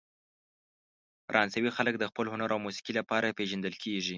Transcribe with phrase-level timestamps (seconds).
[1.27, 4.09] فرانسوي خلک د خپل هنر او موسیقۍ لپاره پېژندل کیږي.